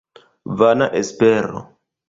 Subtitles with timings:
[0.61, 1.65] Vana espero!